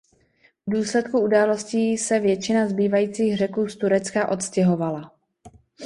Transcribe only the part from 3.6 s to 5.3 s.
z Turecka odstěhovala.